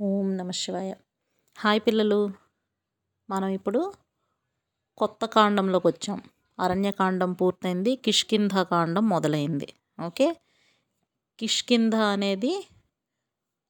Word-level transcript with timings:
ఓం 0.00 0.36
నమ 0.36 0.50
శివాయ. 0.50 0.90
హాయ్ 1.56 1.80
పిల్లలు. 1.80 2.18
మనం 3.30 3.48
ఇప్పుడు 3.48 3.80
కొత్త 4.98 5.24
కాండంలోకి 5.26 5.86
వచ్చాం. 5.86 6.18
అరణ్యకాండం 6.60 7.32
పూర్తయింది. 7.32 7.96
కిష్కింధ 7.96 8.60
కాండం 8.62 9.08
మొదలైంది. 9.08 9.68
ఓకే? 10.06 10.36
కిష్కింధ 11.38 11.94
అనేది 11.94 12.52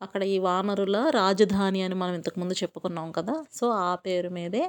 అక్కడ 0.00 0.22
ఈ 0.22 0.38
వానరుల 0.38 1.10
రాజధాని 1.10 1.82
అని 1.82 1.94
మనం 1.94 2.14
ఇంతకుముందు 2.14 2.54
చెప్పుకున్నాం 2.54 3.12
కదా. 3.12 3.44
సో 3.52 3.70
ఆ 3.70 3.94
పేరు 3.94 4.28
మీదే 4.28 4.64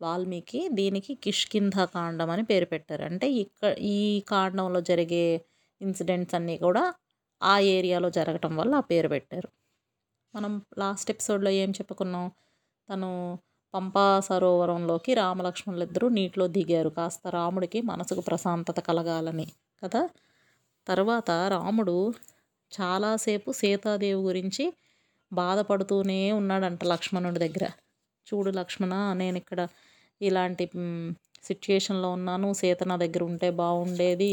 వాల్మీకి 0.00 0.68
దీనికి 0.72 1.14
కిష్కింధ 1.14 1.76
కాండం 1.94 2.30
అని 2.30 2.42
పేరు 2.44 2.66
పెట్టారు. 2.66 3.02
అంటే 3.02 3.32
ఇక్కడ 3.32 3.72
ఈ 3.78 3.98
కాండంలో 4.28 4.80
జరిగే 4.80 5.24
ఇన్సిడెంట్స్ 5.80 6.34
అన్నీ 6.34 6.58
కూడా 6.58 6.84
ఆ 7.42 7.58
ఏరియాలో 7.58 8.10
జరగటం 8.10 8.56
వల్ల 8.56 8.74
ఆ 8.74 8.80
పేరు 8.80 9.08
పెట్టారు. 9.08 9.48
మనం 10.34 10.62
లాస్ట్ 10.78 11.10
ఎపిసోడ్లో 11.10 11.50
ఏం 11.50 11.70
చెప్పుకున్నాం? 11.70 12.30
తను 12.88 13.38
పంపా 13.74 14.20
సరోవరంలోకి 14.20 15.14
రామలక్ష్మణులు 15.14 15.82
ఇద్దరూ 15.82 16.08
నీటిలో 16.08 16.46
దిగారు. 16.46 16.88
కాస్త 16.88 17.28
రాముడికి 17.28 17.82
మనసుకు 17.82 18.20
ప్రశాంతత 18.20 18.80
కలగాలని 18.80 19.46
కదా? 19.84 20.08
తర్వాత 20.88 21.30
రాముడు 21.30 22.12
చాలాసేపు 22.72 23.52
సీతాదేవి 23.52 24.20
గురించి 24.22 24.74
బాధపడుతూనే 25.32 26.32
ఉన్నాడంట 26.32 26.84
లక్ష్మణుడి 26.84 27.38
దగ్గర. 27.38 27.70
చూడు 28.26 28.50
లక్ష్మణ 28.50 29.12
నేను 29.12 29.36
ఇక్కడ 29.36 29.68
ఇలాంటి 30.22 30.66
సిచ్యుయేషన్లో 31.44 32.10
ఉన్నాను. 32.10 32.52
సీత 32.52 32.82
నా 32.82 32.96
దగ్గర 32.96 33.22
ఉంటే 33.24 33.50
బాగుండేది 33.50 34.32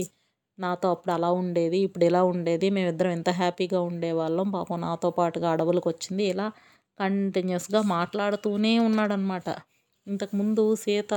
నాతో 0.61 0.87
అప్పుడు 0.91 1.11
అలా 1.11 1.29
ఉండేది 1.41 1.77
ఇప్పుడు 1.87 2.05
ఇలా 2.05 2.21
ఉండేది 2.31 2.67
మేమిద్దరం 2.69 3.11
ఎంత 3.11 3.29
హ్యాపీగా 3.39 3.79
ఉండేవాళ్ళం. 3.81 4.47
పాపం 4.51 4.79
నాతో 4.81 5.09
పాటుగా 5.11 5.47
అడవులకు 5.53 5.89
వచ్చింది 5.89 6.25
ఇలా 6.25 6.47
కంటిన్యూస్గా 6.99 7.81
మాట్లాడుతూనే 7.95 8.73
ఉన్నాడనమాట. 8.87 9.47
ఇంతకుముందు 10.07 10.63
సీత 10.83 11.13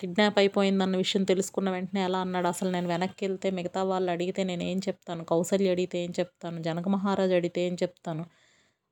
కిడ్నాప్ 0.00 0.38
అయిపోయిందన్న 0.38 0.96
విషయం 0.96 1.22
తెలుసుకున్న 1.24 1.68
వెంటనే 1.70 2.00
ఎలా 2.04 2.18
అన్నాడు 2.20 2.48
అసలు 2.48 2.70
నేను 2.70 2.88
వెనక్కి 2.88 3.22
వెళ్తే 3.26 3.48
మిగతా 3.50 3.80
వాళ్ళు 3.84 4.10
అడిగితే 4.10 4.42
నేను 4.44 4.64
ఏం 4.64 4.78
చెప్తాను? 4.88 5.22
కౌసల్య 5.24 5.74
అడిగితే 5.74 5.98
ఏం 6.04 6.12
చెప్తాను? 6.20 6.58
జనక 6.62 6.88
మహారాజ్ 6.96 7.34
అడిగితే 7.38 7.62
ఏం 7.68 7.76
చెప్తాను? 7.82 8.24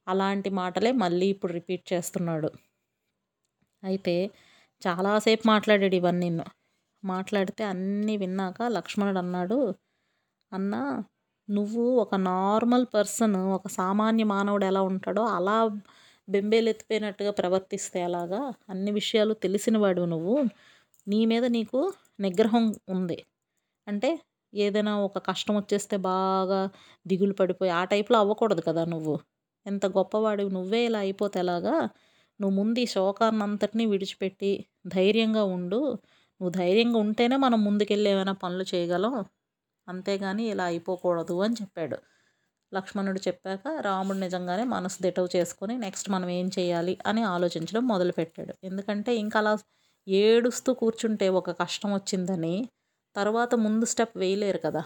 అలాంటి 0.07 0.51
మాటలే 0.61 0.93
మళ్ళీ 1.05 1.29
ఇప్పుడు 1.35 1.53
రిపీట్ 1.53 1.87
చేస్తున్నాడు. 1.93 2.51
అయితే 3.83 4.15
చాలాసేపు 4.83 5.45
మాట్లాడాడు 5.49 5.97
ఇవన్నీ. 5.97 6.31
మాట్లాడితే 7.05 7.63
అన్నీ 7.65 8.17
విన్నాక 8.17 8.59
లక్ష్మణుడు 8.77 9.19
అన్నాడు 9.19 9.59
అన్న 10.53 10.75
నువ్వు 11.49 11.85
ఒక 12.01 12.15
నార్మల్ 12.29 12.87
పర్సన్ 12.95 13.37
ఒక 13.57 13.69
సామాన్య 13.71 14.25
మానవుడు 14.25 14.65
ఎలా 14.65 14.83
ఉంటాడో 14.83 15.23
అలా 15.35 15.57
బెంబేలెత్తిపోయినట్టుగా 16.29 17.31
ప్రవర్తిస్తే 17.33 17.99
ఎలాగా? 18.01 18.41
అన్ని 18.69 18.93
విషయాలు 18.93 19.35
తెలిసినవాడు 19.43 20.03
నువ్వు. 20.07 20.37
నీ 21.07 21.21
మీద 21.27 21.45
నీకు 21.51 21.81
నిగ్రహం 22.21 22.65
ఉంది. 22.89 23.19
అంటే 23.87 24.11
ఏదైనా 24.53 24.93
ఒక 25.01 25.19
కష్టం 25.29 25.55
వచ్చేస్తే 25.57 25.97
బాగా 26.09 26.61
దిగులు 27.07 27.35
పడిపోయి 27.35 27.73
ఆ 27.73 27.83
టైప్లో 27.85 28.19
అవ్వకూడదు 28.19 28.63
కదా 28.63 28.85
నువ్వు. 28.87 29.17
ఎంత 29.67 29.87
గొప్పవాడివి 29.97 30.51
నువ్వే 30.51 30.83
ఇలా 30.87 31.01
అయిపోతే 31.01 31.39
ఎలాగా? 31.41 31.77
నువ్వు 32.41 32.55
ముందు 32.57 32.79
ఈ 32.81 32.87
శోకాన్నంతటినీ 32.89 33.87
విడిచిపెట్టి 33.87 34.53
ధైర్యంగా 34.89 35.45
ఉండు. 35.57 35.81
నువ్వు 36.41 36.53
ధైర్యంగా 36.59 36.99
ఉంటేనే 36.99 37.37
మనం 37.37 37.59
ముందుకెళ్ళి 37.65 38.09
ఏమైనా 38.11 38.35
పనులు 38.43 38.65
చేయగలం. 38.73 39.15
అంతేగాని 39.89 40.45
ఇలా 40.53 40.65
అయిపోకూడదు 40.65 41.37
అని 41.43 41.57
చెప్పాడు. 41.61 41.97
లక్ష్మణుడు 42.73 43.21
చెప్పాక 43.27 43.65
రాముడు 43.81 44.19
నిజంగానే 44.19 44.65
మనసు 44.67 44.99
దిటవు 45.03 45.29
చేసుకొని 45.37 45.75
నెక్స్ట్ 45.79 46.09
మనం 46.11 46.29
ఏం 46.31 46.49
చేయాలి 46.59 46.95
అని 47.07 47.23
ఆలోచించడం 47.27 47.85
మొదలుపెట్టాడు. 47.87 48.55
ఎందుకంటే 48.65 49.13
ఇంకా 49.17 49.39
అలా 49.41 49.53
ఏడుస్తూ 50.07 50.71
కూర్చుంటే 50.75 51.29
ఒక 51.41 51.51
కష్టం 51.63 51.91
వచ్చిందని 51.95 52.55
తర్వాత 53.17 53.55
ముందు 53.65 53.87
స్టెప్ 53.87 54.17
వేయలేరు 54.19 54.61
కదా. 54.67 54.83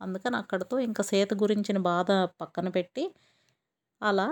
అందుకని 0.00 0.36
అక్కడితో 0.36 0.76
ఇంకా 0.88 1.02
సీత 1.04 1.32
గురించిన 1.42 1.78
బాధ 1.90 2.10
పక్కన 2.40 2.68
పెట్టి 2.70 3.04
అలా 4.02 4.26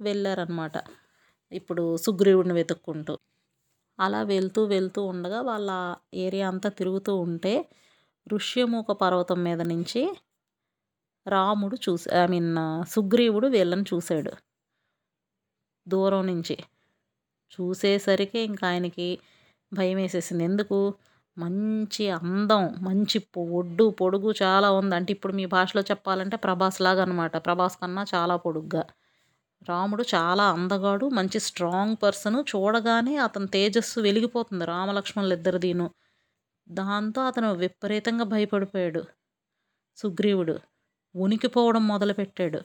వెళ్ళారనమాట 0.00 0.76
ఇప్పుడు 1.52 1.84
సుగ్రీవుడిని 1.96 2.54
వెతుక్కుంటూ. 2.54 3.14
అలా 4.00 4.20
వెళ్తూ 4.24 4.60
వెళ్తూ 4.66 5.00
ఉండగా 5.04 5.40
వాళ్ళ 5.42 5.70
ఏరియా 6.18 6.48
అంతా 6.48 6.68
తిరుగుతూ 6.70 7.14
ఉంటే 7.26 7.54
ఋష్యముఖ 8.26 8.90
పర్వతం 9.02 9.38
మీద 9.44 9.60
నుంచి 9.72 10.02
రాముడు 11.26 11.76
చూసి 11.84 12.08
ఐ 12.14 12.24
మీన్ 12.26 12.50
సుగ్రీవుడు 12.88 13.46
వీళ్ళని 13.48 13.84
చూశాడు. 13.92 14.32
దూరం 15.86 16.26
నుంచి 16.26 16.56
చూసేసరికి 17.52 18.40
ఇంకా 18.42 18.68
ఆయనకి 18.68 19.08
భయం 19.72 19.96
వేసేసింది. 19.96 20.44
ఎందుకు? 20.44 20.78
మంచి 21.36 22.04
అందం 22.18 22.64
మంచి 22.82 23.18
ఒడ్డు 23.58 23.86
పొడుగు 24.00 24.30
చాలా 24.42 24.70
ఉంది. 24.72 24.94
అంటే 24.96 25.12
ఇప్పుడు 25.12 25.32
మీ 25.32 25.46
భాషలో 25.56 25.82
చెప్పాలంటే 25.90 26.36
ప్రభాస్ 26.38 26.80
లాగా 26.82 27.02
అనమాట 27.02 27.36
ప్రభాస్ 27.46 27.76
కన్నా 27.82 28.04
చాలా 28.14 28.36
పొడుగ్గా. 28.46 28.82
రాముడు 29.68 30.04
చాలా 30.14 30.44
అందగాడు 30.50 31.06
మంచి 31.08 31.38
స్ట్రాంగ్ 31.40 31.96
పర్సన్. 32.02 32.38
చూడగానే 32.50 33.16
అతని 33.16 33.46
తేజస్సు 33.46 33.98
వెలిగిపోతుంది 34.00 34.64
రామలక్ష్మణులు 34.64 35.34
ఇద్దరిదీను 35.34 35.86
దాంతో 36.68 37.20
అతను 37.22 37.52
విపరీతంగా 37.54 38.24
భయపడిపోయాడు. 38.24 39.02
సుగ్రీవుడు 39.98 40.54
ఉనికిపోవడం 41.14 41.84
మొదలుపెట్టాడు. 41.88 42.60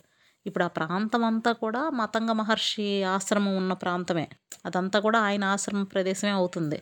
ఇప్పుడు 0.45 0.63
ఆ 0.63 0.67
ప్రాంతం 0.67 1.23
అంతా 1.23 1.51
కూడా 1.53 1.89
మతంగ 1.89 2.31
మహర్షి 2.31 3.03
ఆశ్రమం 3.03 3.55
ఉన్న 3.57 3.73
ప్రాంతమే. 3.73 4.25
అదంతా 4.65 4.99
కూడా 4.99 5.19
ఆయన 5.19 5.43
ఆశ్రమ 5.45 5.83
ప్రదేశమే 5.83 6.31
అవుతుంది. 6.31 6.79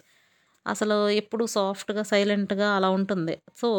అసలు 0.66 1.10
ఎప్పుడు 1.10 1.46
సాఫ్ట్గా 1.46 2.04
సైలెంట్గా 2.04 2.70
అలా 2.72 2.90
ఉంటుంది. 2.90 3.36
సో 3.56 3.70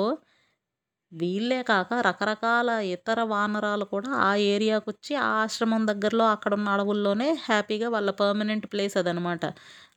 వీళ్ళే 1.15 1.59
కాక 1.63 1.91
రకరకాల 2.07 2.69
ఇతర 2.91 3.19
వానరాలు 3.31 3.85
కూడా 3.91 4.11
ఆ 4.23 4.31
ఏరియాకు 4.47 4.87
వచ్చి 4.91 5.13
ఆ 5.21 5.29
ఆశ్రమం 5.43 5.83
దగ్గరలో 5.91 6.25
అక్కడ 6.31 6.53
ఉన్న 6.55 6.69
అడవుల్లోనే 6.69 7.29
హ్యాపీగా 7.45 7.89
వాళ్ళ 7.89 8.11
పర్మనెంట్ 8.21 8.67
ప్లేస్ 8.73 8.97
అదనమాట. 8.97 9.43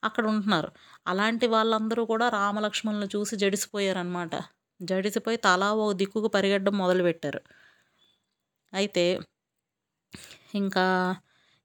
అక్కడ 0.03 0.23
ఉంటున్నారు. 0.33 0.69
అలాంటి 1.07 1.47
వాళ్ళందరూ 1.47 2.03
కూడా 2.05 2.27
రామలక్ష్మణులు 2.37 3.09
చూసి 3.15 3.35
జడిసిపోయారనమాట. 3.43 4.33
జడిసిపోయి 4.79 5.39
తలా 5.47 5.69
ఓ 5.77 5.87
దిక్కుకు 6.01 6.29
పరిగెట్టడం 6.35 6.75
మొదలుపెట్టారు. 6.77 7.41
అయితే 8.73 9.03
ఇంకా 10.55 10.85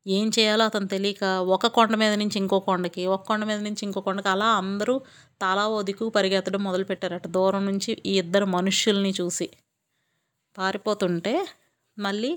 ఏం 0.06 0.30
చేయాలో 0.36 0.64
అతను 0.64 0.86
తెలియక 0.86 1.24
ఒక 1.48 1.66
కొండ 1.68 1.94
మీద 1.94 2.14
నుంచి 2.14 2.36
ఇంకో 2.38 2.58
కొండకి 2.60 3.02
ఒక 3.06 3.22
కొండ 3.22 3.42
మీద 3.44 3.60
నుంచి 3.60 3.82
ఇంకో 3.82 4.00
కొండకి 4.00 4.28
అలా 4.28 4.48
అందరూ 4.56 4.94
తలా 5.42 5.64
ఓ 5.68 5.82
దిక్కుకు 5.82 6.10
పరిగెత్తడం 6.10 6.62
మొదలుపెట్టారట. 6.64 7.26
దూరం 7.28 7.62
నుంచి 7.66 7.90
ఈ 8.06 8.14
ఇద్దరు 8.18 8.46
మనుష్యుల్ని 8.56 9.12
చూసి. 9.20 9.46
పారిపోతుంటే 10.56 11.34
మళ్ళీ 11.96 12.32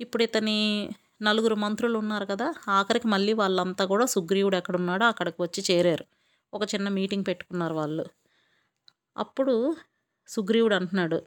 ఇప్పుడు 0.00 0.22
ఇతని 0.22 0.58
నలుగురు 1.22 1.54
మంత్రులు 1.56 1.98
ఉన్నారు 1.98 2.26
కదా 2.26 2.46
ఆఖరికి 2.70 3.08
మళ్ళీ 3.08 3.32
వాళ్ళంతా 3.32 3.84
కూడా 3.84 4.06
సుగ్రీవుడు 4.06 4.56
ఎక్కడున్నాడో 4.56 5.04
అక్కడికి 5.06 5.38
వచ్చి 5.42 5.62
చేరారు. 5.70 6.04
ఒక 6.52 6.62
చిన్న 6.74 6.88
మీటింగ్ 6.98 7.26
పెట్టుకున్నారు 7.26 7.74
వాళ్ళు. 7.74 8.04
అప్పుడు 9.16 9.54
సుగ్రీవుడు 10.28 10.74
అంటున్నాడు 10.74 11.18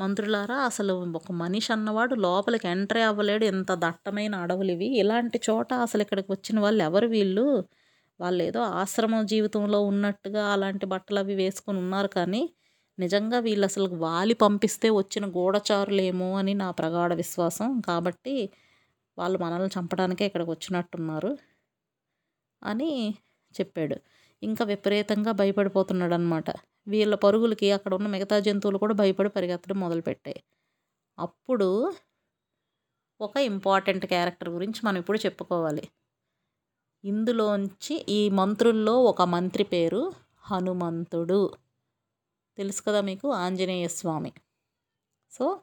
మంత్రులారా 0.00 0.56
అసలు 0.68 0.92
ఒక 1.18 1.32
మనిషి 1.40 1.70
అన్నవాడు 1.72 2.14
లోపలికి 2.24 2.66
ఎంట్రీ 2.68 3.00
అవ్వలేడు. 3.02 3.44
ఎంత 3.44 3.70
దట్టమైన 3.84 4.34
అడవులు 4.44 4.72
ఇవి 4.72 4.88
ఇలాంటి 5.02 5.38
చోట 5.48 5.70
అసలు 5.86 6.02
ఇక్కడికి 6.02 6.30
వచ్చిన 6.32 6.56
వాళ్ళు 6.60 6.82
ఎవరు 6.82 7.06
వీళ్ళు? 7.06 7.46
వాళ్ళు 8.20 8.40
ఏదో 8.42 8.60
ఆశ్రమ 8.80 9.20
జీవితంలో 9.32 9.78
ఉన్నట్టుగా 9.82 10.42
అలాంటి 10.54 10.86
బట్టలు 10.86 11.18
అవి 11.18 11.34
వేసుకొని 11.34 11.78
ఉన్నారు 11.84 12.10
కానీ 12.18 12.42
నిజంగా 12.98 13.38
వీళ్ళు 13.40 13.66
అసలు 13.66 13.88
వాలి 14.04 14.34
పంపిస్తే 14.34 14.88
వచ్చిన 14.90 15.24
గూఢచారులేమో 15.36 16.28
అని 16.38 16.54
నా 16.54 16.68
ప్రగాఢ 16.70 17.12
విశ్వాసం. 17.22 17.68
కాబట్టి 17.88 18.34
వాళ్ళు 19.18 19.38
మనల్ని 19.38 19.70
చంపడానికే 19.76 20.24
ఇక్కడికి 20.26 20.50
వచ్చినట్టున్నారు 20.50 21.32
అని 22.62 22.90
చెప్పాడు. 23.54 23.96
ఇంకా 24.42 24.64
విపరీతంగా 24.64 25.32
భయపడిపోతున్నాడు 25.32 26.14
అనమాట 26.14 26.50
వీళ్ళ 26.90 27.14
పరుగులకి 27.14 27.72
అక్కడ 27.72 27.94
ఉన్న 27.94 28.08
మిగతా 28.08 28.38
జంతువులు 28.38 28.78
కూడా 28.78 28.94
భయపడి 28.94 29.28
పరిగెత్తడం 29.28 29.80
మొదలుపెట్టాయి. 29.80 30.40
అప్పుడు 31.18 31.68
ఒక 33.20 33.36
ఇంపార్టెంట్ 33.36 34.06
క్యారెక్టర్ 34.06 34.48
గురించి 34.48 34.80
మనం 34.84 34.98
ఇప్పుడు 34.98 35.18
చెప్పుకోవాలి. 35.18 35.84
ఇందులోంచి 37.04 37.94
ఈ 38.08 38.28
మంత్రుల్లో 38.30 38.94
ఒక 39.04 39.22
మంత్రి 39.22 39.64
పేరు 39.64 40.02
హనుమంతుడు. 40.40 41.40
తెలుసు 42.58 42.82
కదా 42.82 43.00
మీకు? 43.00 43.32
ఆంజనేయ 43.32 43.88
స్వామి. 43.88 44.32
సో 45.30 45.60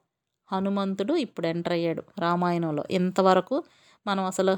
హనుమంతుడు 0.52 1.14
ఇప్పుడు 1.14 1.48
ఎంటర్ 1.48 1.74
అయ్యాడు 1.74 2.04
రామాయణంలో. 2.20 2.84
ఇంతవరకు 2.92 3.64
మనం 4.08 4.24
అసలు 4.24 4.54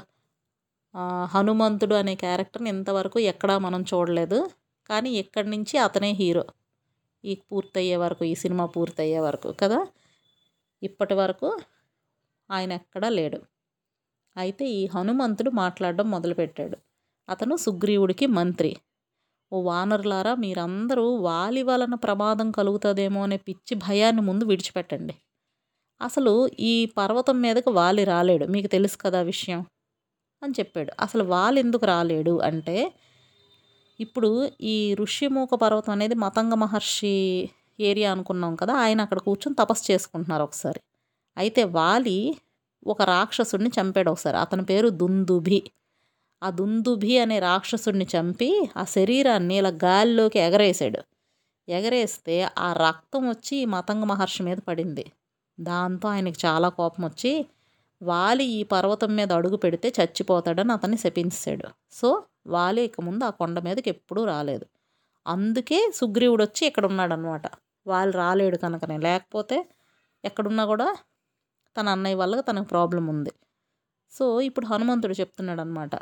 హనుమంతుడు 1.24 1.94
అనే 1.94 2.14
క్యారెక్టర్ని 2.14 2.70
ఇంతవరకు 2.70 3.18
ఎక్కడా 3.18 3.58
మనం 3.58 3.82
చూడలేదు. 3.82 4.50
కానీ 4.88 5.10
ఇక్కడి 5.10 5.50
నుంచి 5.50 5.78
అతనే 5.78 6.12
హీరో. 6.12 6.44
ఈ 7.24 7.34
పూర్తయ్యే 7.46 7.96
వరకు 7.96 8.24
ఈ 8.24 8.34
సినిమా 8.34 8.66
పూర్తయ్యే 8.66 9.20
వరకు 9.20 9.52
కదా? 9.52 9.80
ఇప్పటి 10.82 11.14
వరకు 11.14 11.48
ఆయన 12.50 12.72
ఎక్కడా 12.72 13.08
లేడు. 13.10 13.38
అయితే 14.36 14.64
ఈ 14.70 14.86
హనుమంతుడు 14.86 15.50
మాట్లాడడం 15.54 16.10
మొదలుపెట్టాడు. 16.10 16.76
అతను 17.28 17.56
సుగ్రీవుడికి 17.56 18.26
మంత్రి. 18.32 18.72
ఓ 19.52 19.62
వానరులారా 19.62 20.34
మీరందరూ 20.34 21.16
వాలి 21.20 21.62
వలన 21.62 21.94
ప్రమాదం 21.96 22.50
కలుగుతుందేమో 22.50 23.22
అనే 23.22 23.36
పిచ్చి 23.38 23.74
భయాన్ని 23.76 24.22
ముందు 24.22 24.44
విడిచిపెట్టండి. 24.44 25.14
అసలు 26.00 26.34
ఈ 26.60 26.86
పర్వతం 26.98 27.40
మీదకి 27.40 27.70
వాలి 27.70 28.04
రాలేడు. 28.04 28.44
మీకు 28.46 28.68
తెలుసు 28.68 28.98
కదా 28.98 29.20
విషయం 29.22 29.60
అని 30.42 30.54
చెప్పాడు. 30.60 30.92
అసలు 31.00 31.24
వాలి 31.24 31.60
ఎందుకు 31.60 31.86
రాలేడు 31.86 32.40
అంటే 32.40 32.76
ఇప్పుడు 34.00 34.50
ఈ 34.60 34.94
ఋష్యమూక 34.94 35.54
పర్వతం 35.54 35.92
అనేది 35.92 36.14
మతంగ 36.14 36.54
మహర్షి 36.54 37.50
ఏరియా 37.80 38.12
అనుకున్నాం 38.12 38.56
కదా 38.56 38.74
ఆయన 38.74 39.00
అక్కడ 39.00 39.18
కూర్చొని 39.18 39.54
తపస్సు 39.54 39.92
చేసుకుంటున్నారు 39.92 40.42
ఒకసారి. 40.42 40.80
అయితే 41.36 41.64
వాలి 41.64 42.36
ఒక 42.86 43.02
రాక్షసుడిని 43.02 43.70
చంపాడు 43.80 44.10
ఒకసారి. 44.10 44.36
అతని 44.36 44.64
పేరు 44.64 44.88
దుందుభి. 44.88 45.62
ఆ 46.42 46.50
దుందుభి 46.50 47.18
అనే 47.18 47.38
రాక్షసుడిని 47.38 48.06
చంపి 48.16 48.70
ఆ 48.76 48.84
శరీరాన్ని 48.84 49.56
ఇలా 49.56 49.68
గాలిలోకి 49.68 50.38
ఎగరేసాడు. 50.38 51.00
ఎగరేస్తే 51.68 52.48
ఆ 52.58 52.72
రక్తం 52.72 53.28
వచ్చి 53.28 53.56
ఈ 53.56 53.64
మతంగ 53.64 54.04
మహర్షి 54.04 54.42
మీద 54.42 54.56
పడింది. 54.68 55.12
దాంతో 55.60 56.08
ఆయనకి 56.08 56.46
చాలా 56.46 56.68
కోపం 56.68 57.04
వచ్చి 57.04 57.46
వాలి 58.02 58.44
ఈ 58.44 58.62
పర్వతం 58.62 59.16
మీద 59.16 59.32
అడుగు 59.32 59.56
పెడితే 59.56 59.92
చచ్చిపోతాడని 60.00 60.72
అతన్ని 60.72 60.98
శపించాడు. 60.98 61.64
సో 61.92 62.22
వాలి 62.46 62.82
ఇక 62.88 63.00
ముందు 63.08 63.24
ఆ 63.28 63.30
కొండ 63.40 63.58
మీదకి 63.66 63.88
ఎప్పుడూ 63.94 64.20
రాలేదు. 64.24 64.66
అందుకే 65.26 65.78
సుగ్రీవుడు 66.00 66.42
వచ్చి 66.46 66.62
ఇక్కడ 66.70 66.84
ఉన్నాడనమాట 66.92 67.46
వాళ్ళు 67.86 68.14
రాలేడు 68.22 68.58
కనుకనే. 68.64 68.96
లేకపోతే 69.08 69.56
ఎక్కడున్నా 70.24 70.64
కూడా 70.72 70.88
తన 71.76 71.88
అన్నయ్య 71.96 72.18
వల్ల 72.22 72.40
తనకు 72.50 72.68
ప్రాబ్లం 72.74 73.04
ఉంది. 73.14 73.32
సో 74.12 74.24
ఇప్పుడు 74.48 74.66
హనుమంతుడు 74.72 75.14
చెప్తున్నాడు 75.22 75.62
అనమాట 75.66 75.94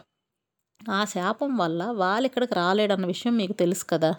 ఆ 0.81 1.00
శాపం 1.14 1.52
వల్ల 1.62 1.82
వాళ్ళు 2.02 2.26
ఇక్కడికి 2.31 2.55
రాలేడన్న 2.55 3.06
విషయం 3.14 3.34
మీకు 3.37 3.55
తెలుసు 3.62 3.84
కదా. 3.94 4.11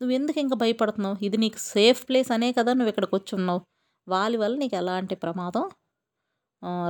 నువ్వు 0.00 0.14
ఎందుకు 0.18 0.38
ఇంకా 0.44 0.56
భయపడుతున్నావు? 0.64 1.16
ఇది 1.26 1.38
నీకు 1.44 1.58
సేఫ్ 1.72 2.00
ప్లేస్ 2.08 2.30
అనే 2.36 2.48
కదా 2.52 2.72
నువ్వు 2.78 2.90
ఇక్కడికి 2.92 3.14
వచ్చి 3.18 3.32
ఉన్నావు 3.40 3.60
వాళ్ళ 4.06 4.34
వల్ల 4.44 4.54
నీకు 4.62 4.76
ఎలాంటి 4.82 5.14
ప్రమాదం 5.24 5.64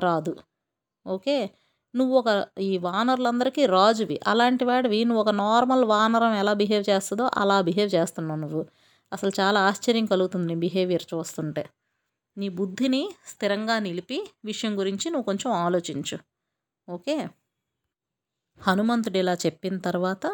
రాదు. 0.06 0.32
ఓకే? 1.06 1.36
నువ్వు 1.94 2.14
ఒక 2.18 2.30
ఈ 2.60 2.78
వానరులందరికీ 2.78 3.66
రాజువి. 3.66 4.20
అలాంటి 4.26 4.64
వాడివి. 4.64 5.04
నువ్వు 5.04 5.20
ఒక 5.20 5.28
నార్మల్ 5.36 5.84
వానరం 5.84 6.34
ఎలా 6.34 6.52
బిహేవ్ 6.52 6.84
చేస్తుందో 6.90 7.30
అలా 7.34 7.60
బిహేవ్ 7.60 7.90
చేస్తున్నావు 7.94 8.40
నువ్వు. 8.40 8.62
అసలు 9.12 9.32
చాలా 9.40 9.60
ఆశ్చర్యం 9.60 10.06
కలుగుతుంది 10.06 10.46
నీ 10.46 10.54
బిహేవియర్ 10.54 11.02
చూస్తుంటే. 11.14 11.64
నీ 12.36 12.48
బుద్ధిని 12.48 13.02
స్థిరంగా 13.26 13.78
నిలిపి 13.78 14.18
విషయం 14.44 14.78
గురించి 14.78 15.10
నువ్వు 15.10 15.24
కొంచెం 15.24 15.52
ఆలోచించు. 15.52 16.18
ఓకే? 16.88 17.16
హనుమంతుడు 18.60 19.18
ఇలా 19.18 19.34
చెప్పిన 19.34 19.78
తర్వాత 19.78 20.24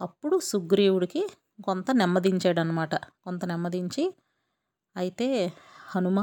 అప్పుడు 0.00 0.40
సుగ్రీవుడికి 0.40 1.22
కొంత 1.64 1.90
నెమ్మదించాడనమాట. 1.90 2.94
కొంత 3.24 3.44
నెమ్మదించి 3.44 4.04
అయితే 4.96 5.28
హనుమ 5.90 6.18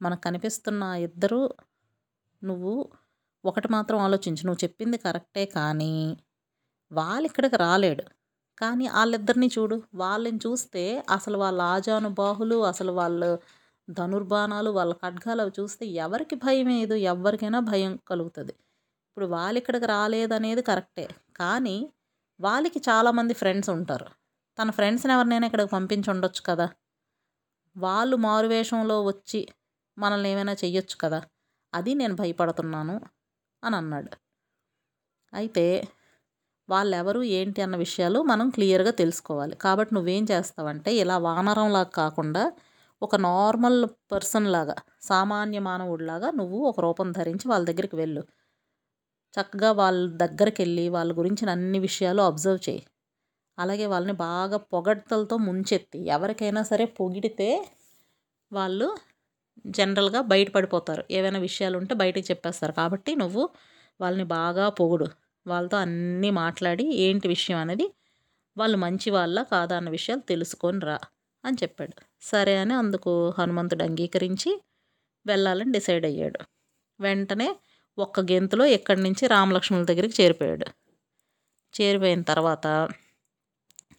మనకు 0.00 0.20
కనిపిస్తున్న 0.20 0.82
ఇద్దరు 0.82 1.40
నువ్వు 2.42 2.74
ఒకటి 3.44 3.68
మాత్రం 3.68 3.98
ఆలోచించు. 3.98 4.46
నువ్వు 4.46 4.64
చెప్పింది 4.64 4.96
కరెక్టే 4.96 5.46
కానీ 5.46 6.16
వాళ్ళు 6.92 7.26
ఇక్కడికి 7.26 7.56
రాలేడు. 7.56 8.04
కానీ 8.58 8.88
వాళ్ళిద్దరిని 8.88 9.50
చూడు. 9.58 9.82
వాళ్ళని 9.94 10.38
చూస్తే 10.46 11.04
అసలు 11.10 11.38
వాళ్ళ 11.38 11.60
ఆజానుబాహులు 11.62 12.64
అసలు 12.64 12.92
వాళ్ళు 12.92 13.38
ధనుర్బాణాలు 13.90 14.70
వాళ్ళ 14.70 14.92
ఖడ్గాలు 14.92 15.42
అవి 15.42 15.52
చూస్తే 15.60 15.86
ఎవరికి 15.86 16.36
భయం 16.36 16.70
ఏదు 16.70 16.94
ఎవరికైనా 16.94 17.60
భయం 17.60 17.98
కలుగుతుంది. 18.08 18.52
ఇప్పుడు 19.08 19.26
వాళ్ళు 19.26 19.58
ఇక్కడికి 19.58 19.86
రాలేదనేది 19.86 20.62
కరెక్టే. 20.62 21.08
కానీ 21.36 21.92
వాళ్ళకి 22.40 22.78
చాలామంది 22.78 23.34
ఫ్రెండ్స్ 23.34 23.70
ఉంటారు. 23.70 24.06
తన 24.58 24.70
ఫ్రెండ్స్ని 24.70 25.12
ఎవరినైనా 25.12 25.46
ఇక్కడికి 25.46 25.70
పంపించి 25.70 26.10
ఉండొచ్చు 26.10 26.42
కదా? 26.46 26.68
వాళ్ళు 27.76 28.16
మారువేషంలో 28.16 29.04
వచ్చి 29.04 29.48
మనల్ని 29.98 30.28
ఏమైనా 30.28 30.52
చెయ్యొచ్చు 30.52 30.96
కదా? 31.00 31.22
అది 31.74 31.94
నేను 31.94 32.14
భయపడుతున్నాను. 32.14 33.00
అని 33.62 33.76
అన్నాడు 33.76 34.10
అయితే 35.32 35.64
వాళ్ళెవరు 36.68 37.20
ఏంటి 37.30 37.60
అన్న 37.62 37.76
విషయాలు 37.76 38.18
మనం 38.22 38.46
క్లియర్గా 38.50 38.92
తెలుసుకోవాలి. 39.00 39.54
కాబట్టి 39.64 39.92
నువ్వేం 39.94 40.24
చేస్తావంటే 40.24 40.90
ఇలా 40.96 41.16
వానరంలాగా 41.26 41.92
కాకుండా 41.94 42.42
ఒక 43.02 43.16
నార్మల్ 43.26 43.80
పర్సన్ 44.12 44.48
లాగా 44.54 44.76
సామాన్య 45.02 45.58
మానవుడిలాగా 45.68 46.30
నువ్వు 46.32 46.60
ఒక 46.70 46.78
రూపం 46.80 47.08
ధరించి 47.12 47.46
వాళ్ళ 47.48 47.64
దగ్గరికి 47.70 47.96
వెళ్ళు. 47.96 48.22
చక్కగా 49.34 49.70
వాళ్ళ 49.72 50.00
దగ్గరికి 50.22 50.60
వెళ్ళి 50.62 50.84
వాళ్ళ 50.88 51.10
గురించిన 51.18 51.48
అన్ని 51.50 51.78
విషయాలు 51.78 52.22
అబ్జర్వ్ 52.22 52.60
చేయి. 52.68 52.82
అలాగే 53.58 53.86
వాళ్ళని 53.86 54.14
బాగా 54.24 54.58
పొగడ్తలతో 54.72 55.36
ముంచెత్తి 55.46 56.00
ఎవరికైనా 56.16 56.62
సరే 56.64 56.84
పొగిడితే 56.98 57.48
వాళ్ళు 58.52 58.88
జనరల్గా 59.74 60.20
బయటపడిపోతారు 60.22 61.04
ఏవైనా 61.10 61.38
విషయాలు 61.38 61.76
ఉంటే 61.78 61.94
బయటకు 61.94 62.26
చెప్పేస్తారు. 62.30 62.72
కాబట్టి 62.72 63.16
నువ్వు 63.16 63.42
వాళ్ళని 64.00 64.24
బాగా 64.24 64.68
పొగుడు. 64.70 65.08
వాళ్ళతో 65.46 65.76
అన్నీ 65.76 66.30
మాట్లాడి 66.30 66.84
ఏంటి 66.98 67.28
విషయం 67.28 67.58
అనేది 67.58 67.86
వాళ్ళు 68.56 68.76
మంచి 68.76 69.10
వాళ్ళ 69.10 69.42
కాదా 69.42 69.76
అన్న 69.76 69.90
విషయాలు 69.90 70.20
తెలుసుకొని 70.28 70.80
రా 70.80 70.98
అని 71.44 71.56
చెప్పాడు. 71.62 71.94
సరే 72.22 72.56
అని 72.56 72.74
అందుకు 72.74 73.12
హనుమంతుడు 73.38 73.84
అంగీకరించి 73.84 74.52
వెళ్ళాలని 75.26 75.72
డిసైడ్ 75.72 76.06
అయ్యాడు. 76.06 76.40
వెంటనే 77.00 77.48
ఒక్క 77.98 78.20
గెంతులో 78.32 78.66
ఎక్కడి 78.78 79.02
నుంచి 79.02 79.26
రామలక్ష్మణుల 79.26 79.84
దగ్గరికి 79.84 80.22
చేరిపోయాడు. 80.22 80.66
చేరిపోయిన 81.74 82.22
తర్వాత 82.22 82.66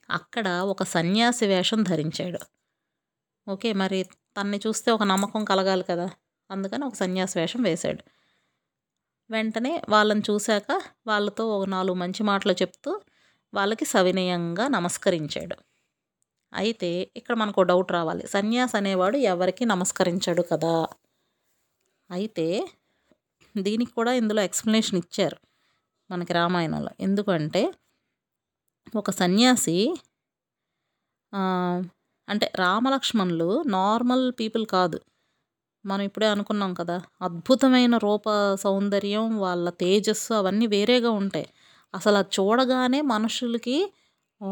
అక్కడ 0.09 0.47
ఒక 0.71 0.83
సన్యాసి 0.83 1.45
వేషం 1.47 1.83
ధరించాడు. 1.83 2.39
ఓకే 3.47 3.73
మరి 3.73 3.99
తన్ని 4.39 4.59
చూస్తే 4.67 4.91
ఒక 4.91 5.03
నమ్మకం 5.03 5.45
కలగాలి 5.45 5.83
కదా. 5.83 6.09
అందుకని 6.51 6.85
ఒక 6.85 6.93
సన్యాసి 6.93 7.39
వేషం 7.39 7.61
వేశాడు. 7.61 8.03
వెంటనే 9.31 9.81
వాళ్ళని 9.89 10.21
చూశాక 10.29 10.81
వాళ్ళతో 11.07 11.49
ఒక 11.49 11.67
నాలుగు 11.67 11.93
మంచి 11.93 12.23
మాటలు 12.23 12.53
చెప్తూ 12.53 13.01
వాళ్ళకి 13.53 13.85
సవినయంగా 13.85 14.67
నమస్కరించాడు. 14.67 15.55
అయితే 16.53 17.11
ఇక్కడ 17.15 17.35
మనకు 17.35 17.61
డౌట్ 17.61 17.91
రావాలి. 17.91 18.27
సన్యాసి 18.27 18.77
అనేవాడు 18.77 19.17
ఎవరికి 19.17 19.65
నమస్కరించాడు 19.65 20.41
కదా? 20.41 20.87
అయితే 22.11 22.69
దీనికి 23.57 23.91
కూడా 23.91 24.13
ఇందులో 24.13 24.41
ఎక్స్ప్లెనేషన్ 24.41 24.99
ఇచ్చారు 24.99 25.37
మనకి 26.11 26.33
రామాయణంలో. 26.33 26.89
ఎందుకంటే 26.99 27.73
ఒక 28.95 29.09
సన్యాసి 29.11 29.95
అంటే 32.29 32.51
రామలక్ష్మణులు 32.55 33.63
నార్మల్ 33.67 34.31
పీపుల్ 34.39 34.65
కాదు. 34.65 34.99
మనం 35.85 36.01
ఇప్పుడే 36.01 36.27
అనుకున్నాం 36.27 36.73
కదా 36.73 37.01
అద్భుతమైన 37.21 37.97
రూప 37.97 38.55
సౌందర్యం 38.55 39.37
వాళ్ళ 39.37 39.69
తేజస్సు 39.69 40.33
అవన్నీ 40.33 40.67
వేరేగా 40.67 41.09
ఉంటాయి. 41.09 41.49
అసలు 41.95 42.15
అది 42.15 42.27
చూడగానే 42.39 43.01
మనుషులకి 43.01 43.93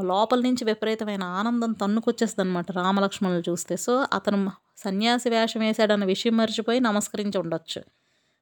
లోపల 0.02 0.42
నుంచి 0.42 0.66
విపరీతమైన 0.66 1.24
ఆనందం 1.24 1.72
తన్నుకొచ్చేస్తుంది 1.72 2.50
అనమాట 2.50 2.72
రామలక్ష్మణులు 2.72 3.44
చూస్తే. 3.50 3.78
సో 3.78 4.08
అతను 4.14 4.52
సన్యాసి 4.78 5.30
వేషం 5.30 5.60
వేశాడన్న 5.60 6.06
విషయం 6.06 6.38
మర్చిపోయి 6.38 6.80
నమస్కరించి 6.80 7.38
ఉండొచ్చు. 7.38 7.82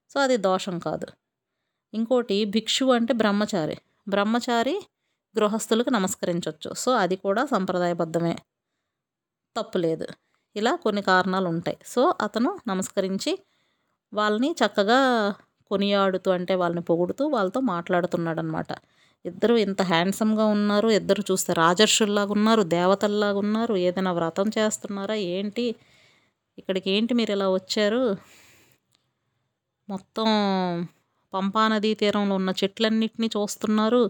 సో 0.09 0.19
అది 0.19 0.37
దోషం 0.37 0.79
కాదు. 0.79 1.07
ఇంకోటి 1.93 2.45
భిక్షు 2.45 2.85
అంటే 2.85 3.13
బ్రహ్మచారి. 3.13 3.77
బ్రహ్మచారి 4.07 4.81
గృహస్థులకు 5.37 5.89
నమస్కరించవచ్చు 5.89 6.73
సో 6.73 6.91
అది 6.91 7.15
కూడా 7.15 7.45
సంప్రదాయబద్ధమే. 7.45 8.37
తప్పు 9.55 9.77
లేదు. 9.77 10.07
ఇలా 10.55 10.75
కొన్ని 10.75 11.01
కారణాలు 11.01 11.47
ఉంటాయి 11.47 11.77
సో 11.85 12.13
అతను 12.21 12.59
నమస్కరించి 12.67 13.31
వాళ్ళని 14.13 14.55
చక్కగా 14.61 14.99
కొనియాడుతూ 15.71 16.31
అంటే 16.31 16.55
వాళ్ళని 16.55 16.81
పొగుడుతూ 16.81 17.27
వాళ్ళతో 17.27 17.59
మాట్లాడుతున్నాడు 17.59 18.39
అనమాట 18.39 18.71
ఇద్దరు 19.25 19.55
ఇంత 19.57 19.81
హ్యాండ్సమ్గా 19.81 20.45
ఉన్నారు. 20.45 20.89
ఇద్దరు 20.89 21.21
చూస్తే 21.31 21.53
రాజర్షుల్లాగా 21.53 22.31
ఉన్నారు 22.31 22.63
దేవతల్లాగా 22.63 23.37
ఉన్నారు 23.37 23.75
ఏదైనా 23.77 24.11
వ్రతం 24.11 24.49
చేస్తున్నారా? 24.57 25.15
ఏంటి? 25.15 25.65
ఇక్కడికి 26.57 26.91
ఏంటి 26.91 27.13
మీరు 27.13 27.31
ఇలా 27.31 27.49
వచ్చారు? 27.49 28.03
మొత్తం 29.89 30.27
పంపా 31.33 31.67
నదీ 31.67 31.93
తీరంలో 31.93 32.35
ఉన్న 32.35 32.51
చెట్లన్నిటినీ 32.63 33.27
చూస్తున్నారు. 33.27 34.01